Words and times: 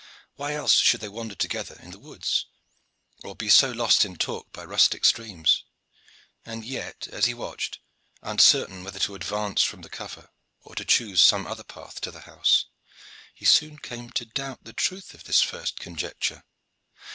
Why 0.33 0.55
else 0.55 0.77
should 0.79 0.99
they 0.99 1.09
wander 1.09 1.35
together 1.35 1.79
in 1.79 1.91
the 1.91 1.99
woods, 1.99 2.47
or 3.23 3.35
be 3.35 3.49
so 3.49 3.69
lost 3.69 4.03
in 4.03 4.15
talk 4.15 4.51
by 4.51 4.65
rustic 4.65 5.05
streams? 5.05 5.63
And 6.43 6.65
yet 6.65 7.07
as 7.11 7.25
he 7.25 7.35
watched, 7.35 7.77
uncertain 8.23 8.83
whether 8.83 8.97
to 8.97 9.13
advance 9.13 9.61
from 9.61 9.83
the 9.83 9.89
cover 9.89 10.31
or 10.63 10.73
to 10.73 10.85
choose 10.85 11.21
some 11.21 11.45
other 11.45 11.63
path 11.63 12.01
to 12.01 12.09
the 12.09 12.21
house, 12.21 12.65
he 13.35 13.45
soon 13.45 13.77
came 13.77 14.09
to 14.13 14.25
doubt 14.25 14.63
the 14.63 14.73
truth 14.73 15.13
of 15.13 15.25
this 15.25 15.43
first 15.43 15.79
conjecture. 15.79 16.45